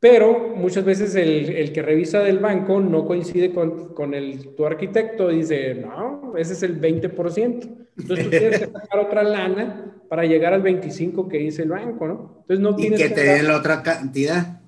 Pero 0.00 0.54
muchas 0.56 0.84
veces 0.84 1.14
el, 1.14 1.72
que 1.72 1.82
revisa 1.82 2.18
del 2.18 2.40
banco 2.40 2.80
no 2.80 3.06
coincide 3.06 3.52
con, 3.52 3.94
con 3.94 4.12
el, 4.12 4.56
tu 4.56 4.66
arquitecto 4.66 5.30
y 5.30 5.36
dice, 5.36 5.72
no, 5.76 6.34
ese 6.36 6.54
es 6.54 6.64
el 6.64 6.80
20%. 6.80 7.86
Entonces 7.96 8.24
tú 8.24 8.30
tienes 8.30 8.58
que 8.58 8.66
sacar 8.72 8.98
otra 8.98 9.22
lana 9.22 10.02
para 10.08 10.24
llegar 10.24 10.52
al 10.52 10.64
25% 10.64 11.28
que 11.28 11.38
dice 11.38 11.62
el 11.62 11.68
banco, 11.68 12.08
¿no? 12.08 12.38
Entonces 12.40 12.58
no 12.58 12.74
tienes 12.74 12.98
y 12.98 13.04
que, 13.04 13.10
te 13.10 13.22
den 13.22 13.46
la 13.46 13.56
otra 13.56 13.84
cantidad. 13.84 14.61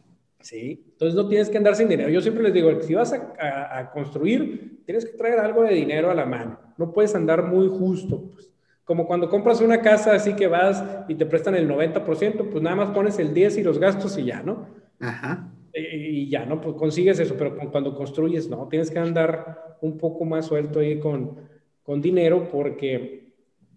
Sí, 0.45 0.85
entonces 0.93 1.15
no 1.15 1.27
tienes 1.27 1.49
que 1.49 1.57
andar 1.57 1.75
sin 1.75 1.89
dinero. 1.89 2.11
Yo 2.11 2.21
siempre 2.21 2.43
les 2.43 2.53
digo, 2.53 2.79
si 2.83 2.93
vas 2.93 3.15
a, 3.15 3.79
a, 3.79 3.91
construir, 3.91 4.83
tienes 4.85 5.07
que 5.07 5.17
traer 5.17 5.39
algo 5.39 5.63
de 5.63 5.73
dinero 5.73 6.11
a 6.11 6.15
la 6.15 6.27
mano. 6.27 6.61
No 6.77 6.93
puedes 6.93 7.15
andar 7.15 7.45
muy 7.45 7.67
justo. 7.69 8.31
Pues. 8.31 8.53
Como 8.85 9.07
cuando 9.07 9.31
compras 9.31 9.63
una 9.63 9.81
casa 9.81 10.13
así 10.13 10.37
que 10.37 10.47
vas 10.47 10.85
y 11.09 11.15
te 11.15 11.25
prestan 11.25 11.55
el 11.55 11.67
90%, 11.67 12.51
pues 12.51 12.63
nada 12.63 12.77
más 12.77 12.91
pones 12.91 13.19
el 13.19 13.33
10 13.33 13.57
y 13.57 13.63
los 13.63 13.79
gastos 13.79 14.19
y 14.19 14.27
ya, 14.27 14.43
¿no? 14.43 14.67
Ajá. 15.01 15.51
Y, 15.73 16.29
ya, 16.29 16.45
¿no? 16.45 16.61
Pues 16.61 16.77
consigues 16.77 17.19
eso, 17.19 17.37
pero 17.39 17.57
cuando 17.73 17.95
construyes, 17.95 18.51
no, 18.51 18.69
tienes 18.69 18.91
que 18.91 18.99
andar 18.99 19.79
un 19.81 19.97
poco 19.97 20.27
más 20.27 20.45
suelto 20.45 20.81
ahí 20.81 21.01
con, 21.01 21.39
con 21.83 22.03
dinero 22.03 22.51
porque 22.53 23.24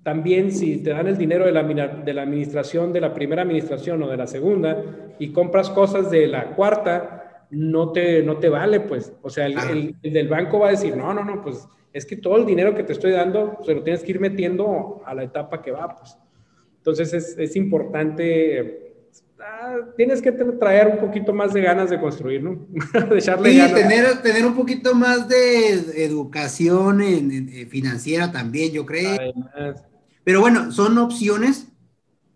también 0.08 0.54
si 0.54 0.78
te 0.78 0.92
dan 0.92 1.08
el 1.08 1.18
dinero 1.18 1.46
de 1.46 1.52
la, 1.52 1.64
de 1.64 2.14
la 2.14 2.22
administración, 2.22 2.94
de 2.94 3.02
la 3.02 3.14
primera 3.14 3.42
administración 3.42 4.02
o 4.04 4.08
de 4.08 4.16
la 4.16 4.26
segunda 4.26 4.82
y 5.20 5.34
compras 5.34 5.70
cosas 5.70 6.10
de 6.10 6.28
la 6.28 6.52
cuarta, 6.56 7.46
no 7.52 7.92
te, 7.92 8.24
no 8.24 8.38
te 8.38 8.48
vale, 8.48 8.80
pues. 8.80 9.12
O 9.22 9.30
sea, 9.30 9.48
el, 9.48 9.98
el 10.02 10.14
del 10.14 10.30
banco 10.30 10.60
va 10.60 10.70
a 10.70 10.72
decir, 10.72 10.96
no, 10.96 11.14
no, 11.14 11.26
no, 11.26 11.42
pues 11.42 11.68
es 11.92 12.06
que 12.06 12.16
todo 12.16 12.38
el 12.38 12.46
dinero 12.46 12.74
que 12.74 12.84
te 12.84 12.94
estoy 12.94 13.12
dando 13.12 13.58
se 13.66 13.76
lo 13.76 13.84
tienes 13.84 14.02
que 14.02 14.12
ir 14.12 14.22
metiendo 14.22 15.02
a 15.06 15.14
la 15.14 15.24
etapa 15.24 15.62
que 15.62 15.72
va, 15.72 15.94
pues. 15.94 16.18
Entonces 16.78 17.14
es, 17.14 17.38
es 17.38 17.58
importante, 17.58 18.94
ah, 19.42 19.76
tienes 19.98 20.22
que 20.22 20.32
traer 20.32 20.88
un 20.88 21.00
poquito 21.00 21.34
más 21.34 21.54
de 21.54 21.64
ganas 21.64 21.90
de 21.90 22.00
construir, 22.00 22.42
¿no? 22.42 22.66
de 23.10 23.18
echarle 23.18 23.52
sí, 23.52 23.74
Tener, 23.74 24.22
tener 24.22 24.46
un 24.46 24.56
poquito 24.56 24.96
más 24.96 25.28
de 25.28 26.06
educación 26.06 27.02
en, 27.02 27.68
financiera 27.68 28.32
también, 28.32 28.72
yo 28.72 28.86
creo. 28.86 29.18
Pero 30.28 30.42
bueno, 30.42 30.74
son 30.74 30.98
opciones 30.98 31.70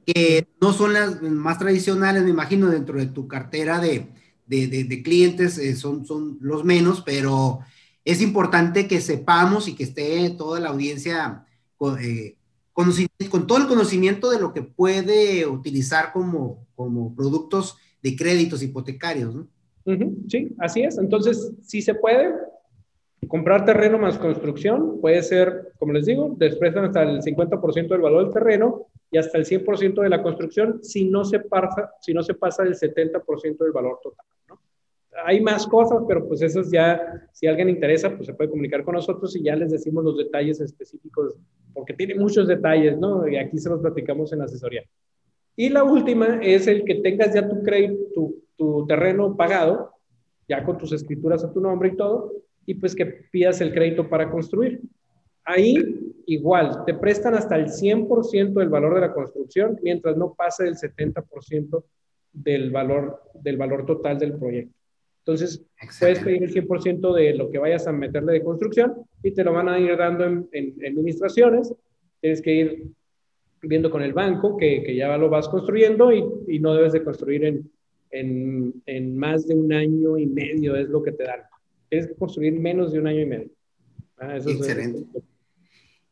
que 0.06 0.48
no 0.62 0.72
son 0.72 0.94
las 0.94 1.22
más 1.22 1.60
tradicionales, 1.60 2.24
me 2.24 2.30
imagino, 2.30 2.70
dentro 2.70 2.98
de 2.98 3.08
tu 3.08 3.28
cartera 3.28 3.82
de, 3.82 4.08
de, 4.48 4.86
de 4.86 5.04
clientes, 5.04 5.58
eh, 5.58 5.76
son, 5.76 6.06
son 6.06 6.38
los 6.40 6.64
menos, 6.64 7.02
pero 7.02 7.60
es 8.06 8.22
importante 8.22 8.88
que 8.88 9.02
sepamos 9.02 9.68
y 9.68 9.76
que 9.76 9.84
esté 9.84 10.30
toda 10.30 10.62
la 10.62 10.70
audiencia 10.70 11.44
eh, 12.00 12.38
con 13.30 13.46
todo 13.46 13.58
el 13.58 13.68
conocimiento 13.68 14.32
de 14.32 14.40
lo 14.40 14.54
que 14.54 14.62
puede 14.62 15.46
utilizar 15.46 16.14
como, 16.14 16.66
como 16.76 17.14
productos 17.14 17.76
de 18.02 18.16
créditos 18.16 18.64
hipotecarios. 18.64 19.36
¿no? 19.36 19.50
Sí, 20.30 20.56
así 20.60 20.84
es. 20.84 20.98
Entonces, 20.98 21.52
si 21.62 21.82
se 21.82 21.94
puede, 21.94 22.36
comprar 23.28 23.66
terreno 23.66 23.98
más 23.98 24.18
construcción 24.18 25.00
puede 25.00 25.22
ser, 25.22 25.74
como 25.78 25.94
les 25.94 26.06
digo, 26.06 26.34
desprestan 26.38 26.86
hasta 26.86 27.04
el 27.04 27.22
50% 27.22 27.88
del 27.88 28.02
valor 28.02 28.24
del 28.24 28.34
terreno 28.34 28.88
y 29.12 29.18
hasta 29.18 29.38
el 29.38 29.46
100% 29.46 30.02
de 30.02 30.10
la 30.10 30.24
construcción 30.24 30.84
si 30.84 31.06
no 31.06 31.24
se 31.24 31.40
pasa, 31.40 31.92
si 32.02 32.14
no 32.14 32.24
se 32.24 32.34
pasa 32.34 32.64
del 32.64 32.76
70% 32.76 33.58
del 33.58 33.72
valor 33.72 34.00
total. 34.02 34.26
¿no? 34.50 34.60
Hay 35.26 35.42
más 35.42 35.68
cosas, 35.68 36.04
pero 36.08 36.28
pues 36.28 36.42
esas 36.42 36.72
ya, 36.72 37.28
si 37.32 37.46
alguien 37.46 37.70
interesa, 37.70 38.10
pues 38.10 38.26
se 38.26 38.34
puede 38.34 38.50
comunicar 38.50 38.84
con 38.84 38.96
nosotros 38.96 39.36
y 39.36 39.44
ya 39.44 39.56
les 39.56 39.72
decimos 39.72 40.04
los 40.04 40.18
detalles 40.18 40.60
específicos, 40.62 41.36
porque 41.74 41.94
tiene 41.94 42.16
muchos 42.16 42.48
detalles, 42.48 42.98
¿no? 42.98 43.28
Y 43.28 43.36
aquí 43.36 43.58
se 43.58 43.70
los 43.70 43.82
platicamos 43.82 44.32
en 44.34 44.42
asesoría. 44.42 44.84
Y 45.56 45.70
la 45.70 45.84
última 45.84 46.40
es 46.42 46.68
el 46.68 46.86
que 46.86 46.96
tengas 46.96 47.34
ya 47.34 47.48
tu, 47.48 47.62
tu, 48.14 48.44
tu 48.56 48.88
terreno 48.88 49.36
pagado, 49.36 49.92
ya 50.48 50.64
con 50.64 50.78
tus 50.78 50.94
escrituras 50.94 51.44
a 51.44 51.52
tu 51.52 51.60
nombre 51.60 51.90
y 51.90 51.98
todo, 51.98 52.34
y 52.66 52.76
pues 52.76 52.96
que 52.96 53.06
pidas 53.06 53.62
el 53.62 53.74
crédito 53.74 54.10
para 54.10 54.30
construir. 54.30 54.82
Ahí 55.44 56.14
igual, 56.28 56.84
te 56.86 56.94
prestan 56.94 57.34
hasta 57.34 57.56
el 57.56 57.68
100% 57.68 58.54
del 58.54 58.70
valor 58.70 58.96
de 58.96 59.02
la 59.02 59.14
construcción, 59.14 59.80
mientras 59.82 60.16
no 60.18 60.34
pase 60.34 60.68
el 60.68 60.76
70% 60.76 61.84
del 62.32 62.72
valor, 62.72 63.22
del 63.42 63.58
valor 63.58 63.86
total 63.86 64.18
del 64.18 64.38
proyecto. 64.38 64.76
Entonces, 65.20 65.64
puedes 66.00 66.20
pedir 66.20 66.44
el 66.44 66.54
100% 66.54 67.14
de 67.14 67.36
lo 67.36 67.52
que 67.52 67.60
vayas 67.60 67.86
a 67.86 67.92
meterle 67.92 68.34
de 68.34 68.44
construcción 68.44 69.06
y 69.22 69.32
te 69.32 69.44
lo 69.44 69.54
van 69.54 69.70
a 69.70 69.80
ir 69.80 69.96
dando 69.96 70.48
en, 70.52 70.76
administraciones. 70.86 71.74
Tienes 72.20 72.42
que 72.42 72.54
ir 72.54 72.88
viendo 73.62 73.92
con 73.92 74.02
el 74.02 74.14
banco 74.14 74.58
que, 74.58 74.82
que 74.82 74.96
ya 74.96 75.16
lo 75.18 75.30
vas 75.30 75.48
construyendo 75.48 76.12
y, 76.12 76.24
y, 76.48 76.60
no 76.60 76.74
debes 76.74 76.94
de 76.94 77.04
construir 77.04 77.46
en, 77.46 77.72
en, 78.10 78.74
en, 78.88 79.16
más 79.16 79.48
de 79.48 79.54
un 79.54 79.72
año 79.72 80.18
y 80.18 80.26
medio, 80.26 80.76
es 80.76 80.90
lo 80.90 81.04
que 81.04 81.12
te 81.12 81.24
dan. 81.26 81.42
Tienes 81.92 82.08
que 82.08 82.16
construir 82.16 82.58
menos 82.58 82.94
de 82.94 83.00
un 83.00 83.08
año 83.08 83.20
y 83.20 83.26
medio. 83.26 83.50
Ah, 84.18 84.38
Excelente. 84.38 85.06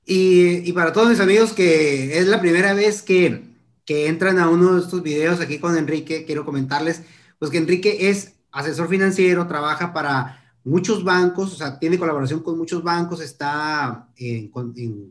y, 0.05 0.69
y, 0.69 0.73
para 0.73 0.91
todos 0.91 1.07
mis 1.07 1.21
amigos 1.21 1.53
que 1.53 2.17
es 2.17 2.27
la 2.27 2.41
primera 2.41 2.73
vez 2.73 3.01
que, 3.01 3.43
que 3.85 4.07
entran 4.07 4.39
a 4.39 4.49
uno 4.49 4.75
de 4.75 4.81
estos 4.81 5.01
videos 5.01 5.39
aquí 5.39 5.57
con 5.57 5.77
Enrique, 5.77 6.25
quiero 6.25 6.43
comentarles, 6.43 7.03
pues 7.37 7.49
que 7.49 7.59
Enrique 7.59 8.09
es 8.09 8.33
asesor 8.51 8.89
financiero, 8.89 9.47
trabaja 9.47 9.93
para 9.93 10.43
muchos 10.65 11.05
bancos, 11.05 11.53
o 11.53 11.55
sea, 11.55 11.79
tiene 11.79 11.97
colaboración 11.97 12.41
con 12.43 12.57
muchos 12.57 12.83
bancos, 12.83 13.21
está 13.21 14.09
en, 14.17 14.51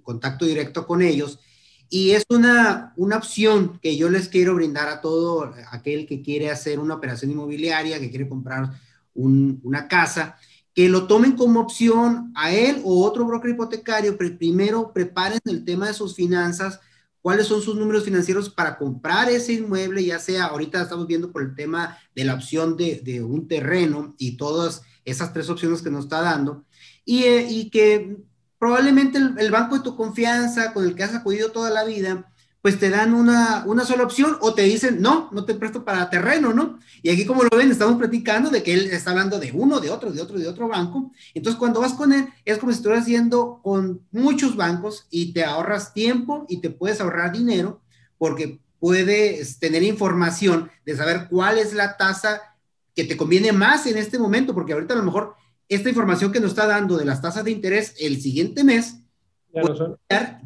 contacto 0.02 0.44
directo 0.44 0.86
con 0.86 1.00
ellos. 1.00 1.40
Y 1.88 2.10
es 2.10 2.26
una, 2.28 2.92
una 2.96 3.16
opción 3.16 3.78
que 3.80 3.96
yo 3.96 4.10
les 4.10 4.28
quiero 4.28 4.54
brindar 4.54 4.88
a 4.88 5.00
todo 5.00 5.54
aquel 5.70 6.06
que 6.06 6.20
quiere 6.20 6.50
hacer 6.50 6.78
una 6.78 6.96
operación 6.96 7.30
inmobiliaria, 7.30 7.98
que 7.98 8.10
quiere 8.10 8.28
comprar 8.28 8.72
una 9.14 9.88
casa, 9.88 10.36
que 10.78 10.88
lo 10.88 11.08
tomen 11.08 11.32
como 11.32 11.58
opción 11.58 12.30
a 12.36 12.52
él 12.52 12.82
o 12.84 13.04
otro 13.04 13.26
broker 13.26 13.50
hipotecario, 13.50 14.16
primero 14.16 14.92
preparen 14.92 15.40
el 15.46 15.64
tema 15.64 15.88
de 15.88 15.92
sus 15.92 16.14
finanzas, 16.14 16.78
cuáles 17.20 17.48
son 17.48 17.60
sus 17.62 17.74
números 17.74 18.04
financieros 18.04 18.48
para 18.48 18.78
comprar 18.78 19.28
ese 19.28 19.54
inmueble, 19.54 20.04
ya 20.04 20.20
sea, 20.20 20.44
ahorita 20.44 20.80
estamos 20.80 21.08
viendo 21.08 21.32
por 21.32 21.42
el 21.42 21.56
tema 21.56 21.98
de 22.14 22.24
la 22.24 22.34
opción 22.34 22.76
de, 22.76 23.24
un 23.24 23.48
terreno 23.48 24.14
y 24.18 24.36
todas 24.36 24.82
esas 25.04 25.32
tres 25.32 25.50
opciones 25.50 25.82
que 25.82 25.90
nos 25.90 26.04
está 26.04 26.20
dando, 26.20 26.64
y, 27.04 27.24
eh, 27.24 27.68
que 27.72 28.16
probablemente 28.56 29.18
el, 29.18 29.50
banco 29.50 29.78
de 29.78 29.82
tu 29.82 29.96
confianza 29.96 30.72
con 30.72 30.84
el 30.84 30.94
que 30.94 31.02
has 31.02 31.14
acudido 31.16 31.50
toda 31.50 31.70
la 31.70 31.82
vida, 31.82 32.32
pues 32.68 32.78
te 32.78 32.90
dan 32.90 33.14
una, 33.14 33.64
una 33.64 33.82
sola 33.86 34.02
opción 34.02 34.36
o 34.42 34.52
te 34.52 34.60
dicen, 34.60 35.00
no, 35.00 35.30
no 35.32 35.46
te 35.46 35.54
presto 35.54 35.86
para 35.86 36.10
terreno, 36.10 36.52
¿no? 36.52 36.78
Y 37.00 37.08
aquí 37.08 37.24
como 37.24 37.42
lo 37.42 37.48
ven, 37.56 37.70
estamos 37.70 37.96
platicando 37.96 38.50
de 38.50 38.62
que 38.62 38.74
él 38.74 38.90
está 38.90 39.12
hablando 39.12 39.38
de 39.38 39.52
uno, 39.52 39.80
de 39.80 39.88
otro, 39.88 40.12
de 40.12 40.20
otro, 40.20 40.38
de 40.38 40.46
otro 40.46 40.68
banco. 40.68 41.10
Entonces 41.32 41.58
cuando 41.58 41.80
vas 41.80 41.94
con 41.94 42.12
él, 42.12 42.28
es 42.44 42.58
como 42.58 42.70
si 42.70 42.76
estuvieras 42.76 43.04
haciendo 43.04 43.60
con 43.62 44.02
muchos 44.12 44.54
bancos 44.54 45.06
y 45.08 45.32
te 45.32 45.46
ahorras 45.46 45.94
tiempo 45.94 46.44
y 46.46 46.60
te 46.60 46.68
puedes 46.68 47.00
ahorrar 47.00 47.32
dinero 47.32 47.80
porque 48.18 48.60
puedes 48.78 49.58
tener 49.58 49.82
información 49.82 50.70
de 50.84 50.94
saber 50.94 51.28
cuál 51.30 51.56
es 51.56 51.72
la 51.72 51.96
tasa 51.96 52.42
que 52.94 53.04
te 53.04 53.16
conviene 53.16 53.50
más 53.50 53.86
en 53.86 53.96
este 53.96 54.18
momento, 54.18 54.52
porque 54.52 54.74
ahorita 54.74 54.92
a 54.92 54.98
lo 54.98 55.04
mejor 55.04 55.36
esta 55.70 55.88
información 55.88 56.32
que 56.32 56.40
nos 56.40 56.50
está 56.50 56.66
dando 56.66 56.98
de 56.98 57.06
las 57.06 57.22
tasas 57.22 57.44
de 57.44 57.50
interés 57.50 57.94
el 57.98 58.20
siguiente 58.20 58.62
mes 58.62 58.96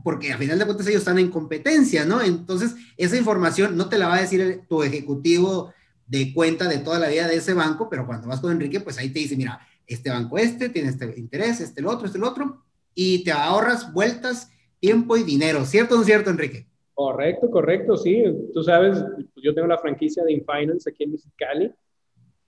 porque 0.05 0.33
a 0.33 0.39
final 0.39 0.59
de 0.59 0.65
cuentas 0.65 0.87
ellos 0.87 1.01
están 1.01 1.19
en 1.19 1.31
competencia, 1.31 2.05
¿no? 2.05 2.21
Entonces, 2.23 2.75
esa 2.97 3.17
información 3.17 3.77
no 3.77 3.89
te 3.89 3.99
la 3.99 4.09
va 4.09 4.17
a 4.17 4.21
decir 4.21 4.63
tu 4.69 4.83
ejecutivo 4.83 5.73
de 6.07 6.33
cuenta 6.33 6.69
de 6.69 6.79
toda 6.79 6.99
la 6.99 7.09
vida 7.09 7.27
de 7.27 7.37
ese 7.37 7.55
banco, 7.55 7.89
pero 7.89 8.07
cuando 8.07 8.29
vas 8.29 8.41
con 8.41 8.53
Enrique, 8.53 8.81
pues 8.81 8.99
ahí 8.99 9.11
te 9.11 9.21
dice, 9.21 9.37
mira, 9.37 9.61
este 9.87 10.11
banco 10.11 10.39
este 10.39 10.69
tiene 10.69 10.89
este 10.89 11.13
interés, 11.19 11.61
este 11.61 11.81
el 11.81 11.87
otro, 11.87 12.07
este 12.07 12.19
el 12.19 12.25
otro, 12.25 12.63
y 12.95 13.25
te 13.25 13.33
ahorras 13.33 13.93
vueltas, 13.93 14.51
tiempo 14.79 15.17
y 15.17 15.23
dinero, 15.23 15.65
¿cierto 15.65 15.95
o 15.95 15.99
no 15.99 16.05
cierto, 16.05 16.31
Enrique? 16.31 16.67
Correcto, 16.95 17.51
correcto, 17.51 17.97
sí. 17.97 18.25
Tú 18.53 18.63
sabes, 18.63 19.03
yo 19.37 19.55
tengo 19.55 19.67
la 19.67 19.79
franquicia 19.79 20.23
de 20.25 20.33
Infinance 20.33 20.89
aquí 20.89 21.05
en 21.05 21.13
Mexicali, 21.13 21.73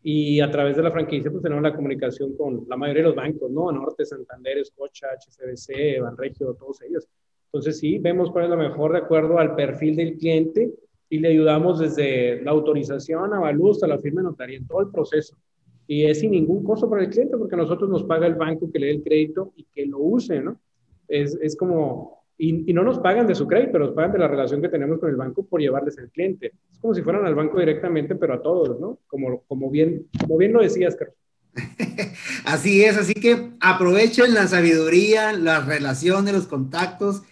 y 0.07 0.39
a 0.41 0.51
través 0.51 0.77
de 0.77 0.83
la 0.83 0.91
franquicia 0.91 1.31
pues 1.31 1.43
tenemos 1.43 1.63
la 1.63 1.75
comunicación 1.75 2.37
con 2.37 2.67
la 2.69 2.77
mayoría 2.77 3.03
de 3.03 3.09
los 3.09 3.17
bancos, 3.17 3.51
¿no? 3.51 3.73
Norte, 3.73 4.05
Santander, 4.05 4.63
Scotia, 4.63 5.09
HSBC, 5.19 6.03
Banregio, 6.03 6.53
todos 6.55 6.83
ellos. 6.83 7.09
Entonces 7.47 7.79
sí, 7.79 7.99
vemos 7.99 8.31
cuál 8.31 8.45
es 8.45 8.51
lo 8.51 8.59
mejor 8.59 8.93
de 8.93 8.99
acuerdo 8.99 9.39
al 9.39 9.55
perfil 9.55 9.97
del 9.97 10.19
cliente 10.19 10.75
y 11.09 11.21
le 11.21 11.29
ayudamos 11.29 11.79
desde 11.79 12.43
la 12.43 12.51
autorización, 12.51 13.33
avalúo 13.33 13.71
hasta 13.71 13.87
la 13.87 13.99
firma 13.99 14.21
notaria 14.21 14.59
en 14.59 14.67
todo 14.67 14.83
el 14.83 14.91
proceso. 14.91 15.39
Y 15.87 16.05
es 16.05 16.21
sin 16.21 16.33
ningún 16.33 16.63
costo 16.63 16.89
para 16.91 17.03
el 17.03 17.09
cliente 17.09 17.39
porque 17.39 17.57
nosotros 17.57 17.89
nos 17.89 18.05
paga 18.05 18.27
el 18.27 18.35
banco 18.35 18.71
que 18.71 18.79
le 18.79 18.89
dé 18.89 18.93
el 18.93 19.03
crédito 19.03 19.55
y 19.57 19.65
que 19.75 19.87
lo 19.87 20.01
use, 20.01 20.39
¿no? 20.39 20.61
Es, 21.09 21.39
es 21.41 21.57
como 21.57 22.24
y, 22.37 22.73
no 22.73 22.83
nos 22.83 22.99
pagan 22.99 23.26
de 23.26 23.35
su 23.35 23.47
crédito, 23.47 23.79
nos 23.79 23.93
pagan 23.93 24.12
de 24.12 24.19
la 24.19 24.29
relación 24.29 24.61
que 24.61 24.69
tenemos 24.69 24.99
con 24.99 25.09
el 25.09 25.17
banco 25.17 25.47
por 25.47 25.61
llevarles 25.61 25.99
el 25.99 26.11
cliente. 26.11 26.53
Es 26.73 26.79
como 26.79 26.95
si 26.95 27.03
fueran 27.03 27.25
al 27.26 27.35
banco 27.35 27.59
directamente, 27.59 28.17
pero 28.17 28.35
a 28.35 28.43
todos, 28.43 28.81
¿no? 28.81 28.99
Como, 29.07 29.43
como, 29.47 29.71
bien, 29.71 30.09
como 30.21 30.37
bien 30.37 30.53
lo 30.53 30.62
decías, 30.62 30.97
Carlos. 30.97 31.17
Así 32.45 32.85
es, 32.85 32.97
así 32.97 33.14
que 33.14 33.53
aprovechen 33.61 34.35
la 34.35 34.49
sabiduría, 34.49 35.33
la 35.33 35.61
relación 35.61 36.25
de 36.25 36.33
los 36.33 36.49
contactos 36.49 37.23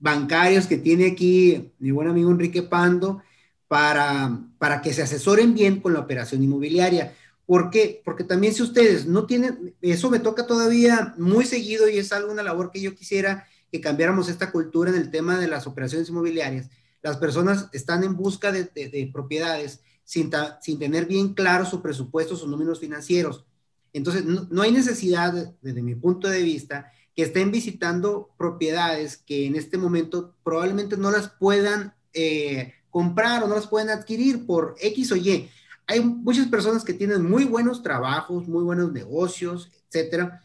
bancarios 0.00 0.66
que 0.66 0.78
tiene 0.78 1.06
aquí 1.06 1.72
mi 1.78 1.92
buen 1.92 2.08
amigo 2.08 2.30
Enrique 2.30 2.62
Pando 2.62 3.22
para, 3.68 4.40
para 4.58 4.82
que 4.82 4.92
se 4.92 5.02
asesoren 5.02 5.54
bien 5.54 5.80
con 5.80 5.92
la 5.92 6.00
operación 6.00 6.42
inmobiliaria. 6.42 7.14
¿Por 7.46 7.70
qué? 7.70 8.02
Porque 8.04 8.24
también 8.24 8.52
si 8.52 8.62
ustedes 8.62 9.06
no 9.06 9.26
tienen, 9.26 9.74
eso 9.80 10.10
me 10.10 10.18
toca 10.18 10.46
todavía 10.46 11.14
muy 11.16 11.44
seguido 11.44 11.88
y 11.88 11.98
es 11.98 12.12
algo, 12.12 12.32
una 12.32 12.42
labor 12.42 12.70
que 12.70 12.80
yo 12.80 12.94
quisiera 12.94 13.46
que 13.70 13.80
cambiáramos 13.80 14.28
esta 14.28 14.50
cultura 14.50 14.90
en 14.90 14.96
el 14.96 15.10
tema 15.10 15.38
de 15.38 15.48
las 15.48 15.66
operaciones 15.66 16.08
inmobiliarias. 16.08 16.70
Las 17.02 17.16
personas 17.18 17.68
están 17.72 18.04
en 18.04 18.16
busca 18.16 18.50
de, 18.52 19.10
propiedades 19.12 19.80
sin, 20.04 20.30
sin, 20.60 20.78
tener 20.78 21.06
bien 21.06 21.34
claro 21.34 21.64
su 21.64 21.80
presupuesto, 21.82 22.36
sus 22.36 22.48
números 22.48 22.80
financieros. 22.80 23.44
Entonces, 23.92 24.24
no, 24.24 24.62
hay 24.62 24.72
necesidad, 24.72 25.54
desde 25.60 25.82
mi 25.82 25.94
punto 25.94 26.28
de 26.28 26.42
vista, 26.42 26.92
que 27.14 27.22
estén 27.22 27.50
visitando 27.50 28.30
propiedades 28.36 29.16
que 29.16 29.46
en 29.46 29.56
este 29.56 29.76
momento 29.76 30.34
probablemente 30.44 30.96
no 30.96 31.10
las 31.10 31.28
puedan 31.30 31.94
eh, 32.12 32.74
comprar 32.90 33.42
o 33.42 33.48
no 33.48 33.54
las 33.54 33.66
puedan 33.66 33.90
adquirir 33.90 34.46
por 34.46 34.76
X 34.80 35.12
o 35.12 35.16
Y. 35.16 35.48
Hay 35.86 36.00
muchas 36.00 36.46
personas 36.48 36.84
que 36.84 36.94
tienen 36.94 37.28
muy 37.28 37.44
buenos 37.44 37.82
trabajos, 37.82 38.46
muy 38.46 38.62
buenos 38.62 38.92
negocios, 38.92 39.70
etcétera, 39.90 40.42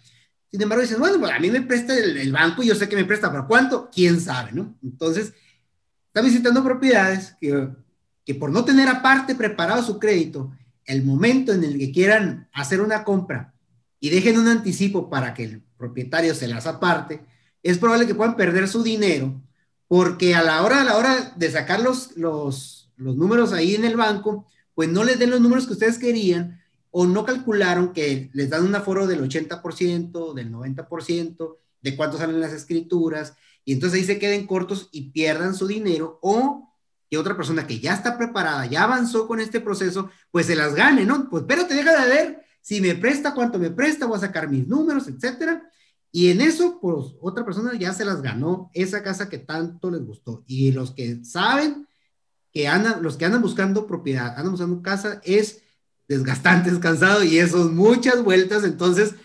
sin 0.54 0.62
embargo, 0.62 0.84
dices, 0.84 1.00
bueno, 1.00 1.20
pues 1.20 1.32
a 1.32 1.40
mí 1.40 1.50
me 1.50 1.64
presta 1.64 1.98
el, 1.98 2.32
banco 2.32 2.62
y 2.62 2.68
yo 2.68 2.76
sé 2.76 2.88
que 2.88 2.96
me 2.96 3.06
presta, 3.06 3.32
pero 3.32 3.48
¿cuánto? 3.48 3.90
¿Quién 3.92 4.22
sabe, 4.22 4.52
no? 4.52 4.78
Entonces, 4.84 5.34
está 6.06 6.22
visitando 6.22 6.64
propiedades 6.64 7.36
que, 7.42 7.70
que 8.24 8.36
por 8.36 8.52
no 8.52 8.64
tener 8.64 8.88
aparte 8.88 9.34
preparado 9.34 9.82
su 9.82 9.98
crédito, 9.98 10.56
el 10.86 11.04
momento 11.04 11.54
en 11.54 11.64
el 11.64 11.80
que 11.80 11.92
quieran 11.92 12.50
hacer 12.54 12.82
una 12.82 13.04
compra 13.04 13.56
y 14.00 14.12
dejen 14.12 14.38
un 14.38 14.48
anticipo 14.48 15.10
para 15.10 15.34
que 15.34 15.46
el 15.46 15.64
propietario 15.76 16.36
se 16.36 16.48
las 16.48 16.68
aparte, 16.68 17.26
es 17.64 17.80
probable 17.80 18.06
que 18.06 18.14
puedan 18.14 18.36
perder 18.36 18.68
su 18.68 18.84
dinero 18.84 19.42
porque 19.88 20.36
a 20.36 20.44
la 20.44 20.62
hora, 20.62 20.82
a 20.82 20.86
la 20.86 20.98
hora 20.98 21.34
de 21.36 21.50
sacar 21.50 21.80
los, 21.80 22.16
los, 22.16 22.92
los 22.96 23.16
números 23.16 23.54
ahí 23.54 23.74
en 23.74 23.86
el 23.86 23.98
banco, 23.98 24.46
pues 24.76 24.88
no 24.88 25.04
les 25.04 25.18
den 25.18 25.32
los 25.32 25.42
números 25.42 25.66
que 25.66 25.74
ustedes 25.74 25.98
querían 25.98 26.62
o 26.96 27.08
no 27.08 27.26
calcularon 27.26 27.92
que 27.92 28.30
les 28.34 28.52
dan 28.52 28.66
un 28.66 28.76
aforo 28.76 29.08
del 29.08 29.28
80%, 29.28 30.34
del 30.36 30.52
90%, 30.52 31.58
de 31.82 31.96
cuánto 31.96 32.20
salen 32.20 32.40
las 32.40 32.54
escrituras, 32.54 33.34
y 33.66 33.74
entonces 33.74 34.00
ahí 34.00 34.06
se 34.06 34.20
queden 34.20 34.46
cortos 34.46 34.90
y 34.92 35.10
pierdan 35.10 35.56
su 35.56 35.66
dinero, 35.66 36.20
o 36.22 36.72
que 37.10 37.18
otra 37.18 37.36
persona 37.36 37.66
que 37.66 37.80
ya 37.80 37.96
está 37.96 38.16
preparada, 38.16 38.68
ya 38.68 38.84
avanzó 38.84 39.28
con 39.28 39.40
este 39.40 39.60
proceso, 39.60 40.12
pues 40.30 40.46
se 40.46 40.56
las 40.56 40.76
gane, 40.76 41.04
¿no? 41.04 41.32
Pues 41.32 41.46
pero 41.48 41.66
te 41.66 41.74
deja 41.74 42.00
de 42.00 42.08
ver 42.08 42.46
si 42.62 42.80
me 42.80 42.94
presta, 42.94 43.34
cuánto 43.34 43.58
me 43.58 43.72
presta, 43.72 44.06
voy 44.06 44.18
a 44.18 44.22
sacar 44.22 44.48
mis 44.48 44.68
números, 44.68 45.08
etcétera. 45.08 45.68
Y 46.12 46.30
en 46.30 46.42
eso, 46.42 46.78
pues 46.80 47.16
otra 47.22 47.44
persona 47.44 47.74
ya 47.74 47.92
se 47.92 48.06
las 48.06 48.22
ganó 48.22 48.70
esa 48.76 49.02
casa 49.02 49.30
que 49.30 49.40
tanto 49.40 49.90
les 49.90 50.06
gustó. 50.06 50.44
Y 50.46 50.72
los 50.72 50.92
que 50.92 51.26
saben 51.26 51.88
que 52.52 52.68
andan, 52.68 53.02
los 53.02 53.18
que 53.18 53.26
andan 53.26 53.42
buscando 53.42 53.88
propiedad, 53.88 54.38
andan 54.38 54.52
buscando 54.52 54.84
casa, 54.84 55.20
es 55.24 55.63
desgastante, 56.08 56.70
es 56.70 56.80
cansado 56.80 57.24
y 57.24 57.40
eso 57.40 57.70
muchas 57.70 58.24
vueltas. 58.24 58.64
Entonces, 58.64 59.16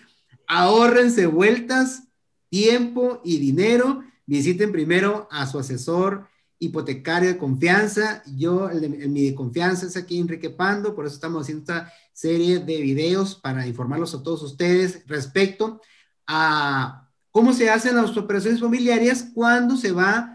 ahórrense 0.46 1.26
vueltas, 1.26 2.04
tiempo 2.48 3.20
y 3.24 3.38
dinero. 3.38 4.02
Visiten 4.26 4.72
primero 4.72 5.28
a 5.30 5.46
su 5.46 5.58
asesor 5.58 6.28
hipotecario 6.58 7.28
de 7.28 7.38
confianza. 7.38 8.22
Yo, 8.36 8.68
el, 8.68 9.08
mi 9.08 9.34
confianza 9.34 9.86
es 9.86 9.96
aquí 9.96 10.18
Enrique 10.18 10.50
Pando, 10.50 10.94
por 10.94 11.06
eso 11.06 11.14
estamos 11.14 11.42
haciendo 11.42 11.62
esta 11.62 11.92
serie 12.12 12.58
de 12.58 12.80
videos 12.80 13.36
para 13.36 13.66
informarlos 13.66 14.14
a 14.14 14.22
todos 14.22 14.42
ustedes 14.42 15.06
respecto 15.06 15.80
a 16.26 17.08
cómo 17.30 17.52
se 17.52 17.70
hacen 17.70 17.96
las 17.96 18.16
operaciones 18.16 18.60
familiares 18.60 19.30
cuando 19.34 19.76
se 19.76 19.92
va 19.92 20.34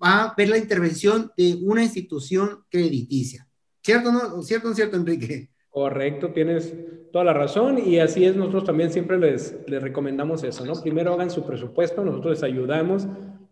a, 0.00 0.34
ver 0.36 0.48
la 0.48 0.58
intervención 0.58 1.32
de 1.36 1.58
una 1.62 1.82
institución 1.82 2.64
crediticia. 2.70 3.45
¿Cierto 3.86 4.10
no? 4.10 4.42
¿Cierto 4.42 4.74
cierto, 4.74 4.96
Enrique? 4.96 5.46
Correcto, 5.70 6.32
tienes 6.32 6.74
toda 7.12 7.24
la 7.24 7.32
razón 7.32 7.78
y 7.78 8.00
así 8.00 8.24
es, 8.24 8.34
nosotros 8.34 8.64
también 8.64 8.90
siempre 8.90 9.16
les, 9.16 9.56
les 9.68 9.80
recomendamos 9.80 10.42
eso, 10.42 10.66
¿no? 10.66 10.72
Primero 10.82 11.12
hagan 11.12 11.30
su 11.30 11.46
presupuesto, 11.46 12.04
nosotros 12.04 12.32
les 12.32 12.42
ayudamos 12.42 13.06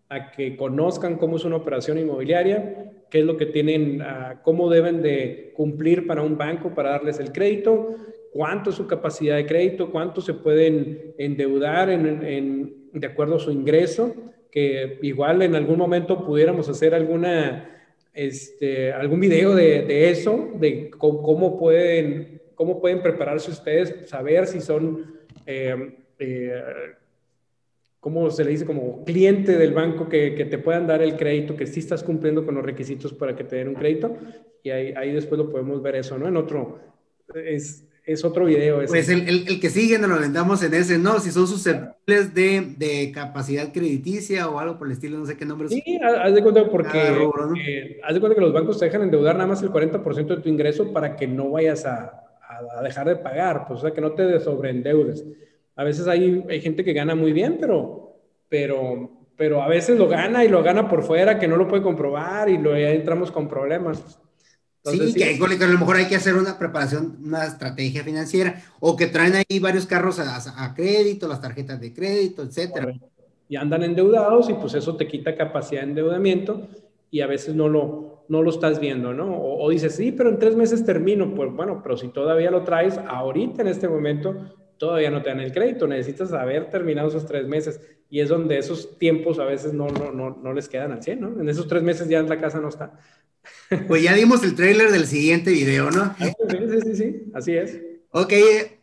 a 0.08 0.32
que 0.32 0.56
conozcan 0.56 1.18
cómo 1.18 1.36
es 1.36 1.44
una 1.44 1.54
operación 1.54 1.98
inmobiliaria, 1.98 2.90
qué 3.10 3.20
es 3.20 3.24
lo 3.24 3.36
que 3.36 3.46
tienen, 3.46 4.00
uh, 4.00 4.42
cómo 4.42 4.68
deben 4.68 5.02
de 5.02 5.52
cumplir 5.54 6.04
para 6.04 6.22
un 6.22 6.36
banco 6.36 6.74
para 6.74 6.90
darles 6.90 7.20
el 7.20 7.30
crédito, 7.30 7.94
cuánto 8.32 8.70
es 8.70 8.76
su 8.76 8.88
capacidad 8.88 9.36
de 9.36 9.46
crédito, 9.46 9.92
cuánto 9.92 10.20
se 10.20 10.34
pueden 10.34 11.14
endeudar 11.16 11.90
en, 11.90 12.24
en, 12.26 12.90
de 12.92 13.06
acuerdo 13.06 13.36
a 13.36 13.38
su 13.38 13.52
ingreso, 13.52 14.12
que 14.50 14.98
igual 15.02 15.42
en 15.42 15.54
algún 15.54 15.78
momento 15.78 16.26
pudiéramos 16.26 16.68
hacer 16.68 16.92
alguna, 16.92 17.73
este, 18.14 18.92
algún 18.92 19.20
video 19.20 19.54
de, 19.54 19.82
de 19.82 20.10
eso, 20.10 20.52
de 20.54 20.90
cómo, 20.90 21.58
pueden, 21.58 22.40
cómo 22.54 22.80
pueden 22.80 23.02
prepararse 23.02 23.50
ustedes, 23.50 24.08
saber 24.08 24.46
si 24.46 24.60
son... 24.60 25.14
Eh, 25.46 25.98
eh, 26.18 26.62
¿cómo 28.00 28.30
se 28.30 28.44
le 28.44 28.50
dice? 28.50 28.66
Como 28.66 29.02
cliente 29.02 29.56
del 29.56 29.72
banco 29.72 30.10
que, 30.10 30.34
que, 30.34 30.44
te 30.44 30.58
puedan 30.58 30.86
dar 30.86 31.00
el 31.00 31.16
crédito, 31.16 31.56
que 31.56 31.66
sí 31.66 31.80
estás 31.80 32.04
cumpliendo 32.04 32.44
con 32.44 32.54
los 32.54 32.62
requisitos 32.62 33.14
para 33.14 33.34
que 33.34 33.44
te 33.44 33.56
den 33.56 33.68
un 33.68 33.74
crédito. 33.74 34.14
Y 34.62 34.68
ahí, 34.70 34.92
ahí 34.94 35.10
después 35.10 35.38
lo 35.38 35.50
podemos 35.50 35.80
ver 35.80 35.96
eso, 35.96 36.18
¿no? 36.18 36.28
En 36.28 36.36
otro, 36.36 36.80
es, 37.34 37.88
es 38.04 38.24
otro 38.24 38.44
video. 38.44 38.82
Ese. 38.82 38.92
Pues 38.92 39.08
el, 39.08 39.28
el, 39.28 39.48
el, 39.48 39.60
que 39.60 39.70
sigue 39.70 39.98
nos 39.98 40.10
lo 40.10 40.20
vendamos 40.20 40.62
en 40.62 40.74
ese, 40.74 40.98
¿no? 40.98 41.18
Si 41.20 41.30
son 41.30 41.46
susceptibles 41.46 42.34
de, 42.34 42.74
de, 42.76 43.12
capacidad 43.12 43.72
crediticia 43.72 44.48
o 44.48 44.58
algo 44.58 44.78
por 44.78 44.86
el 44.86 44.92
estilo, 44.92 45.18
no 45.18 45.26
sé 45.26 45.36
qué 45.36 45.46
nombre. 45.46 45.68
Sí, 45.68 45.82
haz 46.02 46.34
de 46.34 46.42
cuenta 46.42 46.68
porque, 46.68 47.10
rubro, 47.10 47.46
¿no? 47.46 47.56
eh, 47.56 48.00
haz 48.04 48.14
de 48.14 48.20
cuenta 48.20 48.34
que 48.34 48.42
los 48.42 48.52
bancos 48.52 48.78
te 48.78 48.86
dejan 48.86 49.02
endeudar 49.02 49.36
nada 49.36 49.48
más 49.48 49.62
el 49.62 49.70
40% 49.70 50.26
de 50.26 50.36
tu 50.36 50.48
ingreso 50.48 50.92
para 50.92 51.16
que 51.16 51.26
no 51.26 51.50
vayas 51.50 51.86
a, 51.86 52.24
a, 52.76 52.82
dejar 52.82 53.08
de 53.08 53.16
pagar, 53.16 53.66
pues 53.66 53.78
o 53.80 53.82
sea, 53.82 53.92
que 53.92 54.00
no 54.00 54.12
te 54.12 54.38
sobreendeudes. 54.40 55.24
A 55.76 55.84
veces 55.84 56.06
hay, 56.06 56.44
hay 56.48 56.60
gente 56.60 56.84
que 56.84 56.92
gana 56.92 57.14
muy 57.14 57.32
bien, 57.32 57.56
pero, 57.58 58.16
pero, 58.48 59.10
pero 59.36 59.62
a 59.62 59.68
veces 59.68 59.98
lo 59.98 60.08
gana 60.08 60.44
y 60.44 60.48
lo 60.48 60.62
gana 60.62 60.88
por 60.88 61.02
fuera, 61.02 61.38
que 61.38 61.48
no 61.48 61.56
lo 61.56 61.66
puede 61.66 61.82
comprobar 61.82 62.48
y 62.50 62.58
lo, 62.58 62.76
ya 62.76 62.90
entramos 62.90 63.30
con 63.32 63.48
problemas. 63.48 64.20
Entonces, 64.84 65.14
sí, 65.14 65.20
sí, 65.20 65.38
que, 65.38 65.56
que, 65.58 65.64
a 65.64 65.68
lo 65.68 65.78
mejor 65.78 65.96
hay 65.96 66.06
que 66.06 66.16
hacer 66.16 66.34
una 66.34 66.58
preparación, 66.58 67.16
una 67.24 67.46
estrategia 67.46 68.04
financiera, 68.04 68.62
o 68.80 68.96
que 68.96 69.06
traen 69.06 69.34
ahí 69.36 69.58
varios 69.58 69.86
carros 69.86 70.18
a, 70.18 70.36
a 70.62 70.74
crédito, 70.74 71.26
las 71.26 71.40
tarjetas 71.40 71.80
de 71.80 71.94
crédito, 71.94 72.42
etcétera. 72.42 72.92
Y 73.48 73.56
andan 73.56 73.82
endeudados 73.82 74.50
y 74.50 74.54
pues 74.54 74.74
eso 74.74 74.96
te 74.96 75.06
quita 75.06 75.34
capacidad 75.36 75.82
de 75.82 75.88
endeudamiento 75.88 76.68
y 77.10 77.22
a 77.22 77.26
veces 77.26 77.54
no 77.54 77.68
lo, 77.68 78.24
no 78.28 78.42
lo 78.42 78.50
estás 78.50 78.78
viendo, 78.78 79.14
¿no? 79.14 79.34
O, 79.34 79.64
o 79.64 79.70
dices, 79.70 79.94
sí, 79.94 80.12
pero 80.12 80.28
en 80.28 80.38
tres 80.38 80.54
meses 80.54 80.84
termino. 80.84 81.34
Pues 81.34 81.50
bueno, 81.52 81.80
pero 81.82 81.96
si 81.96 82.08
todavía 82.08 82.50
lo 82.50 82.62
traes 82.62 82.98
ahorita 82.98 83.62
en 83.62 83.68
este 83.68 83.88
momento, 83.88 84.34
todavía 84.76 85.10
no 85.10 85.22
te 85.22 85.30
dan 85.30 85.40
el 85.40 85.52
crédito, 85.52 85.86
necesitas 85.86 86.32
haber 86.34 86.68
terminado 86.68 87.08
esos 87.08 87.24
tres 87.24 87.46
meses 87.46 87.80
y 88.10 88.20
es 88.20 88.28
donde 88.28 88.58
esos 88.58 88.98
tiempos 88.98 89.38
a 89.38 89.44
veces 89.44 89.72
no, 89.72 89.88
no, 89.88 90.12
no, 90.12 90.38
no 90.42 90.52
les 90.52 90.68
quedan 90.68 90.92
al 90.92 91.02
100, 91.02 91.20
¿no? 91.20 91.40
En 91.40 91.48
esos 91.48 91.66
tres 91.68 91.82
meses 91.82 92.08
ya 92.08 92.22
la 92.22 92.38
casa 92.38 92.60
no 92.60 92.68
está. 92.68 92.98
Pues 93.88 94.02
ya 94.02 94.14
dimos 94.14 94.42
el 94.44 94.54
trailer 94.54 94.90
del 94.90 95.06
siguiente 95.06 95.50
video, 95.50 95.90
¿no? 95.90 96.14
Sí, 96.18 96.32
sí, 96.50 96.80
sí, 96.82 96.96
sí, 96.96 97.22
así 97.34 97.56
es. 97.56 97.80
Ok, 98.10 98.32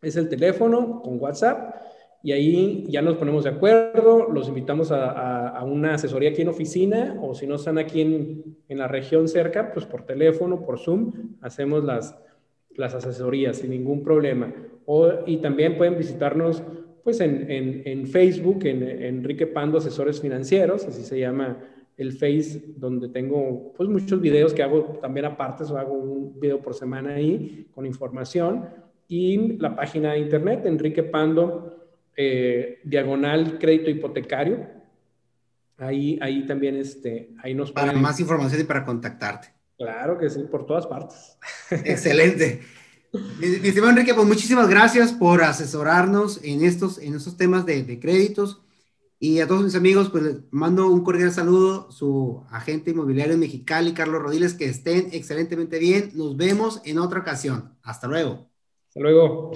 Es 0.03 0.17
el 0.17 0.29
teléfono 0.29 1.03
con 1.03 1.21
WhatsApp 1.21 1.75
y 2.23 2.33
ahí 2.33 2.87
ya 2.89 3.03
nos 3.03 3.17
ponemos 3.17 3.45
de 3.45 3.51
acuerdo, 3.51 4.29
los 4.31 4.49
invitamos 4.49 4.93
a, 4.93 5.11
a, 5.11 5.49
a 5.49 5.65
una 5.65 5.95
asesoría 5.95 6.31
aquí 6.31 6.43
en 6.43 6.49
oficina 6.49 7.19
o 7.21 7.35
si 7.35 7.47
no 7.47 7.57
están 7.57 7.79
aquí 7.79 8.03
en, 8.03 8.57
en, 8.69 8.79
la 8.79 8.87
región 8.87 9.27
cerca, 9.27 9.73
pues 9.73 9.87
por 9.87 10.07
teléfono, 10.07 10.65
por 10.65 10.79
Zoom, 10.79 11.13
hacemos 11.41 11.83
las, 11.83 12.17
las 12.77 12.95
asesorías 12.95 13.57
sin 13.57 13.71
ningún 13.71 14.05
problema. 14.05 14.55
O, 14.87 15.11
y 15.27 15.39
también 15.39 15.77
pueden 15.77 15.99
visitarnos 15.99 16.63
pues 17.03 17.21
en, 17.21 17.51
en, 17.51 17.83
en 17.87 18.07
Facebook, 18.07 18.67
en, 18.67 18.83
en 18.83 19.03
Enrique 19.03 19.47
Pando 19.47 19.79
Asesores 19.79 20.21
Financieros, 20.21 20.87
así 20.87 21.03
se 21.03 21.19
llama 21.19 21.59
el 21.97 22.13
Face, 22.13 22.63
donde 22.77 23.09
tengo 23.09 23.73
pues 23.77 23.89
muchos 23.89 24.21
videos 24.21 24.55
que 24.55 24.63
hago 24.63 24.99
también 25.03 25.27
aparte, 25.27 25.65
o 25.65 25.77
hago 25.77 25.93
un 25.93 26.41
video 26.41 26.61
por 26.61 26.75
semana 26.75 27.15
ahí 27.15 27.69
con 27.75 27.85
información, 27.87 28.69
y 29.07 29.59
la 29.59 29.75
página 29.75 30.13
de 30.13 30.21
internet, 30.21 30.63
Enrique 30.65 31.03
Pando, 31.03 31.89
eh, 32.17 32.79
diagonal 32.85 33.59
crédito 33.59 33.91
hipotecario, 33.91 34.67
ahí, 35.79 36.19
ahí 36.23 36.47
también 36.47 36.77
este, 36.77 37.35
ahí 37.43 37.55
nos 37.55 37.73
Para 37.73 37.89
pueden... 37.89 38.03
más 38.03 38.21
información 38.21 38.61
y 38.61 38.65
para 38.65 38.85
contactarte. 38.85 39.49
Claro 39.77 40.19
que 40.19 40.29
sí, 40.29 40.41
por 40.51 40.67
todas 40.67 40.87
partes. 40.87 41.39
Excelente. 41.71 42.61
Mi, 43.13 43.49
mi 43.61 43.69
estimado 43.69 43.91
Enrique, 43.91 44.15
pues 44.15 44.27
muchísimas 44.27 44.69
gracias 44.69 45.13
por 45.13 45.43
asesorarnos 45.43 46.41
en 46.45 46.63
estos, 46.65 46.99
en 46.99 47.15
estos 47.15 47.37
temas 47.37 47.67
de, 47.67 47.83
de 47.83 47.99
créditos. 47.99 48.63
Y 49.23 49.41
a 49.41 49.47
todos 49.47 49.63
mis 49.63 49.75
amigos, 49.75 50.09
pues 50.09 50.25
les 50.25 50.37
mando 50.51 50.89
un 50.89 51.05
cordial 51.05 51.31
saludo, 51.31 51.93
su 51.93 52.43
agente 52.49 52.93
inmobiliario 52.93 53.37
Mexicali, 53.37 53.93
Carlos 53.93 54.23
Rodiles, 54.23 54.55
que 54.55 54.65
estén 54.65 55.11
excelentemente 55.13 55.79
bien. 55.79 56.13
Nos 56.15 56.39
vemos 56.39 56.81
en 56.87 56.99
otra 56.99 57.21
ocasión. 57.21 57.77
Hasta 57.83 58.09
luego. 58.09 58.49
Hasta 58.89 59.01
luego. 59.01 59.53